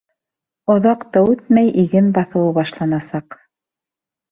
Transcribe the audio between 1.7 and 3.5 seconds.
иген баҫыуы башланасаҡ.